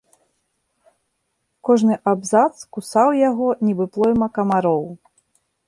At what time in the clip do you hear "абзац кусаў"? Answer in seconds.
2.13-3.09